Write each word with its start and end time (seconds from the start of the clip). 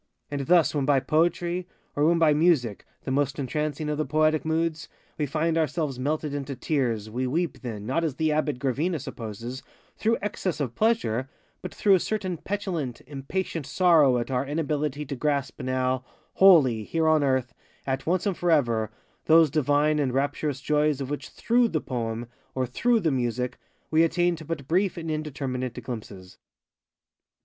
And 0.31 0.47
thus 0.47 0.73
when 0.73 0.83
by 0.85 0.99
Poetry, 0.99 1.67
or 1.95 2.05
when 2.07 2.17
by 2.17 2.33
Music, 2.33 2.85
the 3.03 3.11
most 3.11 3.37
entrancing 3.37 3.87
of 3.87 3.99
the 3.99 4.03
poetic 4.03 4.43
moods, 4.43 4.89
we 5.15 5.27
find 5.27 5.59
ourselves 5.59 5.99
melted 5.99 6.33
into 6.33 6.55
tears, 6.55 7.07
we 7.07 7.27
weep 7.27 7.59
then, 7.61 7.85
not 7.85 8.03
as 8.03 8.15
the 8.15 8.31
Abbate 8.31 8.57
Gravina 8.57 8.99
supposes, 8.99 9.61
through 9.97 10.17
excess 10.19 10.59
of 10.59 10.73
pleasure, 10.73 11.29
but 11.61 11.71
through 11.71 11.93
a 11.93 11.99
certain 11.99 12.37
petulant, 12.37 13.01
impatient 13.05 13.67
sorrow 13.67 14.17
at 14.17 14.31
our 14.31 14.43
inability 14.43 15.05
to 15.05 15.15
grasp 15.15 15.61
now, 15.61 16.03
wholly, 16.33 16.83
here 16.83 17.07
on 17.07 17.23
earth, 17.23 17.53
at 17.85 18.07
once 18.07 18.25
and 18.25 18.35
for 18.37 18.49
ever, 18.49 18.89
those 19.25 19.51
divine 19.51 19.99
and 19.99 20.13
rapturous 20.15 20.61
joys 20.61 20.99
of 20.99 21.11
which 21.11 21.29
_throughŌĆÖ 21.29 21.69
_the 21.69 21.85
poem, 21.85 22.27
or 22.55 22.65
_through 22.65 22.99
_the 23.01 23.13
music, 23.13 23.59
we 23.91 24.01
attain 24.01 24.35
to 24.35 24.45
but 24.45 24.67
brief 24.67 24.97
and 24.97 25.11
indeterminate 25.11 25.79
glimpses. 25.83 26.39